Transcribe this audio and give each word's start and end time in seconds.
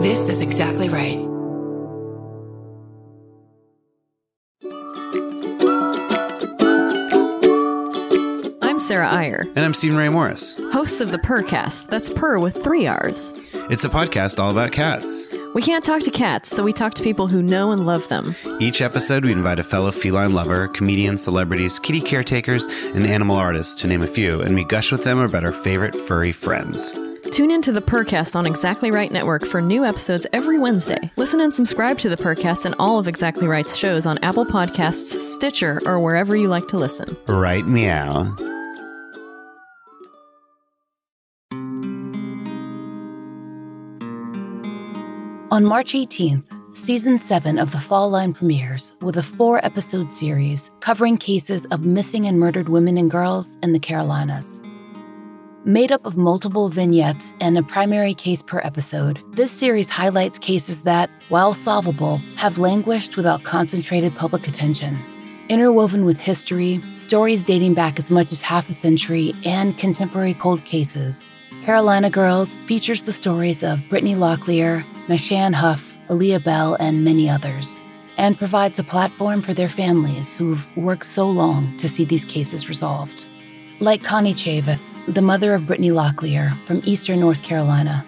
This 0.00 0.28
is 0.28 0.40
exactly 0.40 0.88
right. 0.88 1.18
I'm 8.60 8.78
Sarah 8.78 9.08
Iyer, 9.10 9.44
And 9.56 9.58
I'm 9.64 9.72
Stephen 9.74 9.96
Ray 9.96 10.08
Morris. 10.08 10.54
hosts 10.72 11.00
of 11.00 11.10
the 11.10 11.18
Purrcast. 11.18 11.88
That's 11.88 12.10
Purr 12.10 12.38
with 12.38 12.62
three 12.62 12.86
R's. 12.86 13.32
It's 13.70 13.84
a 13.84 13.88
podcast 13.88 14.38
all 14.38 14.50
about 14.50 14.72
cats. 14.72 15.26
We 15.54 15.62
can't 15.62 15.84
talk 15.84 16.02
to 16.02 16.10
cats, 16.10 16.50
so 16.50 16.62
we 16.62 16.72
talk 16.72 16.94
to 16.94 17.02
people 17.02 17.26
who 17.26 17.42
know 17.42 17.70
and 17.70 17.86
love 17.86 18.06
them. 18.08 18.34
Each 18.60 18.82
episode, 18.82 19.24
we 19.24 19.32
invite 19.32 19.60
a 19.60 19.64
fellow 19.64 19.90
feline 19.90 20.34
lover, 20.34 20.68
comedians, 20.68 21.22
celebrities, 21.22 21.78
kitty 21.78 22.00
caretakers, 22.00 22.66
and 22.94 23.06
animal 23.06 23.36
artists, 23.36 23.74
to 23.82 23.86
name 23.88 24.02
a 24.02 24.06
few, 24.06 24.40
and 24.42 24.54
we 24.54 24.64
gush 24.64 24.92
with 24.92 25.04
them 25.04 25.18
about 25.18 25.44
our 25.44 25.52
favorite 25.52 25.94
furry 25.96 26.32
friends. 26.32 26.92
Tune 27.30 27.50
in 27.50 27.62
to 27.62 27.72
the 27.72 27.80
Purrcast 27.80 28.34
on 28.34 28.46
Exactly 28.46 28.90
Right 28.90 29.12
Network 29.12 29.44
for 29.44 29.60
new 29.60 29.84
episodes 29.84 30.26
every 30.32 30.58
Wednesday. 30.58 31.10
Listen 31.16 31.40
and 31.40 31.52
subscribe 31.52 31.98
to 31.98 32.08
the 32.08 32.16
Purrcast 32.16 32.64
and 32.64 32.74
all 32.78 32.98
of 32.98 33.06
Exactly 33.06 33.46
Right's 33.46 33.76
shows 33.76 34.06
on 34.06 34.18
Apple 34.18 34.46
Podcasts, 34.46 35.20
Stitcher, 35.20 35.80
or 35.86 36.00
wherever 36.00 36.34
you 36.34 36.48
like 36.48 36.68
to 36.68 36.76
listen. 36.76 37.16
Right 37.26 37.66
meow. 37.66 38.34
On 45.50 45.64
March 45.64 45.92
18th, 45.92 46.44
season 46.76 47.18
7 47.18 47.58
of 47.58 47.72
the 47.72 47.80
Fall 47.80 48.10
Line 48.10 48.34
premieres 48.34 48.92
with 49.00 49.16
a 49.16 49.22
four 49.22 49.64
episode 49.64 50.12
series 50.12 50.70
covering 50.80 51.16
cases 51.16 51.66
of 51.70 51.84
missing 51.84 52.26
and 52.26 52.38
murdered 52.38 52.68
women 52.68 52.98
and 52.98 53.10
girls 53.10 53.56
in 53.62 53.72
the 53.72 53.80
Carolinas. 53.80 54.60
Made 55.64 55.90
up 55.90 56.06
of 56.06 56.16
multiple 56.16 56.68
vignettes 56.68 57.34
and 57.40 57.58
a 57.58 57.64
primary 57.64 58.14
case 58.14 58.42
per 58.42 58.60
episode, 58.60 59.20
this 59.32 59.50
series 59.50 59.88
highlights 59.90 60.38
cases 60.38 60.82
that, 60.82 61.10
while 61.30 61.52
solvable, 61.52 62.18
have 62.36 62.58
languished 62.58 63.16
without 63.16 63.42
concentrated 63.42 64.14
public 64.14 64.46
attention. 64.46 64.96
Interwoven 65.48 66.04
with 66.04 66.16
history, 66.16 66.80
stories 66.94 67.42
dating 67.42 67.74
back 67.74 67.98
as 67.98 68.08
much 68.08 68.30
as 68.30 68.40
half 68.40 68.70
a 68.70 68.72
century, 68.72 69.34
and 69.44 69.76
contemporary 69.76 70.32
cold 70.32 70.64
cases, 70.64 71.26
Carolina 71.62 72.08
Girls 72.08 72.56
features 72.66 73.02
the 73.02 73.12
stories 73.12 73.64
of 73.64 73.80
Brittany 73.90 74.14
Locklear, 74.14 74.84
Nashan 75.08 75.54
Huff, 75.54 75.92
Aaliyah 76.08 76.44
Bell, 76.44 76.76
and 76.78 77.04
many 77.04 77.28
others, 77.28 77.84
and 78.16 78.38
provides 78.38 78.78
a 78.78 78.84
platform 78.84 79.42
for 79.42 79.54
their 79.54 79.68
families 79.68 80.34
who've 80.34 80.66
worked 80.76 81.06
so 81.06 81.28
long 81.28 81.76
to 81.78 81.88
see 81.88 82.04
these 82.04 82.24
cases 82.24 82.68
resolved. 82.68 83.26
Like 83.80 84.02
Connie 84.02 84.34
Chavis, 84.34 84.98
the 85.12 85.22
mother 85.22 85.54
of 85.54 85.66
Brittany 85.66 85.90
Locklear 85.90 86.54
from 86.66 86.82
eastern 86.84 87.20
North 87.20 87.42
Carolina, 87.42 88.04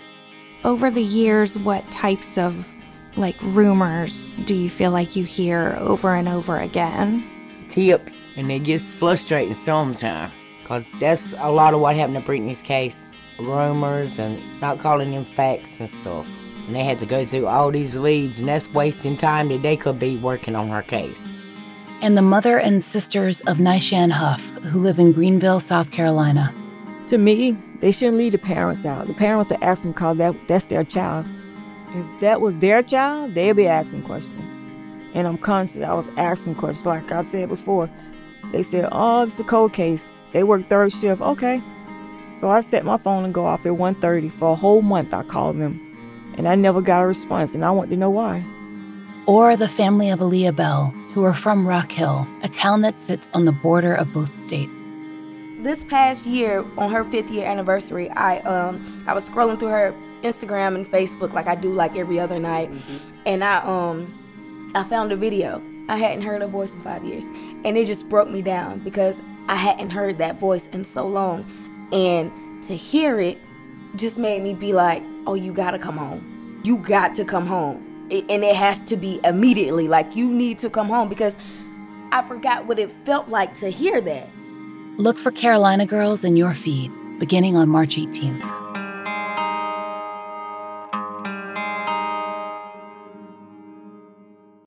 over 0.64 0.90
the 0.90 1.02
years, 1.02 1.58
what 1.58 1.90
types 1.90 2.36
of 2.36 2.68
like 3.16 3.40
rumors 3.42 4.32
do 4.44 4.54
you 4.54 4.68
feel 4.68 4.90
like 4.90 5.16
you 5.16 5.24
hear 5.24 5.76
over 5.80 6.14
and 6.14 6.28
over 6.28 6.58
again? 6.58 7.24
tips, 7.70 8.26
and 8.36 8.50
it 8.50 8.64
gets 8.64 8.84
frustrating 8.84 9.54
sometimes. 9.54 10.32
Cause 10.64 10.84
that's 11.00 11.34
a 11.38 11.50
lot 11.50 11.74
of 11.74 11.80
what 11.80 11.96
happened 11.96 12.16
to 12.16 12.20
Brittany's 12.20 12.62
case. 12.62 13.10
Rumors 13.38 14.18
and 14.18 14.40
not 14.60 14.78
calling 14.78 15.10
them 15.10 15.24
facts 15.24 15.80
and 15.80 15.90
stuff. 15.90 16.28
And 16.66 16.76
they 16.76 16.84
had 16.84 16.98
to 16.98 17.06
go 17.06 17.24
through 17.24 17.46
all 17.46 17.70
these 17.70 17.96
leads, 17.96 18.38
and 18.38 18.48
that's 18.48 18.68
wasting 18.68 19.16
time 19.16 19.48
that 19.48 19.62
they 19.62 19.76
could 19.76 19.98
be 19.98 20.16
working 20.16 20.54
on 20.54 20.68
her 20.68 20.82
case. 20.82 21.32
And 22.02 22.16
the 22.16 22.22
mother 22.22 22.58
and 22.58 22.82
sisters 22.82 23.40
of 23.42 23.58
Nishan 23.58 24.10
Huff, 24.10 24.42
who 24.64 24.80
live 24.80 24.98
in 24.98 25.12
Greenville, 25.12 25.60
South 25.60 25.90
Carolina. 25.90 26.54
To 27.08 27.18
me, 27.18 27.56
they 27.80 27.92
shouldn't 27.92 28.18
leave 28.18 28.32
the 28.32 28.38
parents 28.38 28.84
out. 28.86 29.06
The 29.06 29.14
parents 29.14 29.52
are 29.52 29.62
asking 29.62 29.92
because 29.92 30.16
that, 30.18 30.34
that's 30.48 30.66
their 30.66 30.84
child. 30.84 31.26
If 31.92 32.20
that 32.20 32.40
was 32.40 32.56
their 32.58 32.82
child, 32.82 33.34
they'd 33.34 33.52
be 33.52 33.66
asking 33.66 34.02
questions. 34.02 34.40
And 35.12 35.26
I'm 35.26 35.38
conscious 35.38 35.82
I 35.82 35.92
was 35.92 36.08
asking 36.16 36.54
questions. 36.54 36.86
Like 36.86 37.10
I 37.10 37.22
said 37.22 37.48
before, 37.48 37.90
they 38.52 38.62
said, 38.62 38.88
oh, 38.92 39.22
it's 39.24 39.40
a 39.40 39.44
cold 39.44 39.72
case. 39.72 40.10
They 40.32 40.44
work 40.44 40.68
third 40.68 40.92
shift. 40.92 41.20
Okay. 41.20 41.62
So 42.32 42.48
I 42.48 42.60
set 42.60 42.84
my 42.84 42.96
phone 42.96 43.24
and 43.24 43.34
go 43.34 43.44
off 43.44 43.66
at 43.66 43.72
1.30. 43.72 44.32
For 44.38 44.52
a 44.52 44.54
whole 44.54 44.82
month, 44.82 45.12
I 45.12 45.22
called 45.24 45.58
them. 45.58 45.86
And 46.38 46.48
I 46.48 46.54
never 46.54 46.80
got 46.80 47.02
a 47.02 47.06
response, 47.06 47.54
and 47.54 47.64
I 47.64 47.70
want 47.70 47.90
to 47.90 47.96
know 47.96 48.08
why. 48.08 48.44
Or 49.26 49.56
the 49.56 49.68
family 49.68 50.10
of 50.10 50.20
Aaliyah 50.20 50.54
Bell, 50.54 50.94
who 51.12 51.24
are 51.24 51.34
from 51.34 51.66
Rock 51.66 51.90
Hill, 51.90 52.26
a 52.42 52.48
town 52.48 52.82
that 52.82 52.98
sits 52.98 53.28
on 53.34 53.44
the 53.44 53.52
border 53.52 53.94
of 53.94 54.12
both 54.12 54.34
states. 54.38 54.82
this 55.62 55.84
past 55.84 56.24
year 56.24 56.64
on 56.78 56.90
her 56.90 57.04
fifth 57.04 57.30
year 57.30 57.44
anniversary 57.46 58.08
i 58.12 58.38
um 58.54 59.04
i 59.06 59.12
was 59.12 59.28
scrolling 59.28 59.58
through 59.58 59.68
her 59.68 59.92
instagram 60.22 60.74
and 60.74 60.86
facebook 60.86 61.34
like 61.34 61.46
i 61.46 61.54
do 61.54 61.70
like 61.70 61.94
every 61.96 62.18
other 62.18 62.38
night. 62.38 62.70
And 63.26 63.44
i 63.44 63.56
um 63.58 64.72
i 64.74 64.82
found 64.84 65.12
a 65.12 65.16
video. 65.16 65.60
I 65.88 65.96
hadn't 65.98 66.22
heard 66.22 66.40
her 66.40 66.48
voice 66.48 66.72
in 66.72 66.80
five 66.80 67.04
years. 67.04 67.24
And 67.64 67.76
it 67.76 67.86
just 67.86 68.08
broke 68.08 68.30
me 68.30 68.40
down 68.42 68.78
because 68.78 69.20
i 69.48 69.56
hadn't 69.56 69.90
heard 69.90 70.16
that 70.18 70.38
voice 70.40 70.66
in 70.68 70.82
so 70.84 71.06
long. 71.06 71.44
And 71.92 72.30
to 72.64 72.74
hear 72.76 73.20
it 73.20 73.36
just 73.96 74.16
made 74.16 74.40
me 74.42 74.54
be 74.54 74.72
like 74.72 75.02
oh 75.26 75.34
you 75.34 75.52
gotta 75.52 75.78
come 75.78 75.96
home. 75.98 76.60
You 76.64 76.78
got 76.78 77.14
to 77.16 77.24
come 77.24 77.46
home. 77.46 77.76
I- 77.78 77.89
and 78.10 78.44
it 78.44 78.56
has 78.56 78.82
to 78.84 78.96
be 78.96 79.20
immediately 79.24 79.88
like 79.88 80.16
you 80.16 80.28
need 80.28 80.58
to 80.58 80.68
come 80.68 80.88
home 80.88 81.08
because 81.08 81.36
i 82.12 82.22
forgot 82.22 82.66
what 82.66 82.78
it 82.78 82.90
felt 82.90 83.28
like 83.28 83.54
to 83.54 83.70
hear 83.70 84.00
that 84.00 84.28
Look 85.00 85.18
for 85.18 85.30
Carolina 85.30 85.86
Girls 85.86 86.24
in 86.24 86.36
your 86.36 86.52
feed 86.52 86.92
beginning 87.18 87.56
on 87.56 87.70
March 87.70 87.96
18th. 87.96 88.69